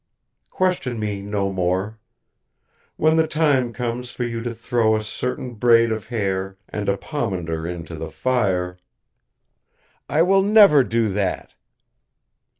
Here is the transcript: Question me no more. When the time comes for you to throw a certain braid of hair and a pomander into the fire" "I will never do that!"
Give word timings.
Question 0.49 0.99
me 0.99 1.21
no 1.21 1.53
more. 1.53 1.99
When 2.97 3.17
the 3.17 3.27
time 3.27 3.71
comes 3.71 4.09
for 4.09 4.23
you 4.23 4.41
to 4.41 4.55
throw 4.55 4.95
a 4.97 5.03
certain 5.03 5.53
braid 5.53 5.91
of 5.91 6.07
hair 6.07 6.57
and 6.67 6.89
a 6.89 6.97
pomander 6.97 7.67
into 7.67 7.93
the 7.93 8.09
fire" 8.09 8.79
"I 10.09 10.23
will 10.23 10.41
never 10.41 10.83
do 10.83 11.09
that!" 11.09 11.53